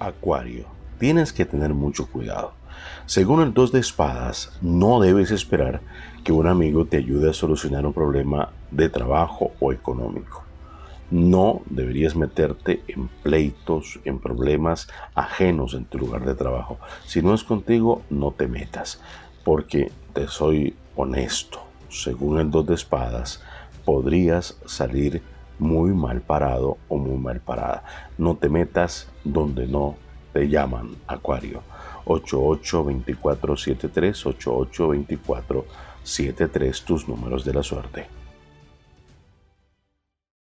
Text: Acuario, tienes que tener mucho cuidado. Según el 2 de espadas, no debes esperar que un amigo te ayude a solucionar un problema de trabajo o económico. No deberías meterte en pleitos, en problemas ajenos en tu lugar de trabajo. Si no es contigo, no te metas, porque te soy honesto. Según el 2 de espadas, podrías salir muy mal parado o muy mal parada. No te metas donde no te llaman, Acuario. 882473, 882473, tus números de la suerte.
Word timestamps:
Acuario, 0.00 0.66
tienes 0.98 1.32
que 1.32 1.44
tener 1.44 1.74
mucho 1.74 2.06
cuidado. 2.06 2.52
Según 3.06 3.40
el 3.40 3.54
2 3.54 3.72
de 3.72 3.80
espadas, 3.80 4.52
no 4.60 5.00
debes 5.00 5.30
esperar 5.30 5.80
que 6.24 6.32
un 6.32 6.46
amigo 6.46 6.84
te 6.84 6.98
ayude 6.98 7.30
a 7.30 7.34
solucionar 7.34 7.86
un 7.86 7.92
problema 7.92 8.50
de 8.70 8.88
trabajo 8.88 9.52
o 9.60 9.72
económico. 9.72 10.44
No 11.10 11.62
deberías 11.70 12.14
meterte 12.16 12.82
en 12.86 13.08
pleitos, 13.08 13.98
en 14.04 14.18
problemas 14.18 14.88
ajenos 15.14 15.72
en 15.72 15.86
tu 15.86 15.98
lugar 15.98 16.24
de 16.26 16.34
trabajo. 16.34 16.78
Si 17.06 17.22
no 17.22 17.32
es 17.32 17.44
contigo, 17.44 18.02
no 18.10 18.32
te 18.32 18.46
metas, 18.46 19.00
porque 19.42 19.90
te 20.12 20.28
soy 20.28 20.76
honesto. 20.96 21.62
Según 21.88 22.38
el 22.38 22.50
2 22.50 22.66
de 22.66 22.74
espadas, 22.74 23.42
podrías 23.86 24.58
salir 24.66 25.22
muy 25.58 25.92
mal 25.92 26.20
parado 26.20 26.78
o 26.88 26.98
muy 26.98 27.18
mal 27.18 27.40
parada. 27.40 27.82
No 28.16 28.36
te 28.36 28.48
metas 28.48 29.08
donde 29.24 29.66
no 29.66 29.96
te 30.32 30.48
llaman, 30.48 30.90
Acuario. 31.06 31.62
882473, 32.04 34.26
882473, 34.26 36.84
tus 36.84 37.08
números 37.08 37.44
de 37.44 37.54
la 37.54 37.62
suerte. 37.62 38.17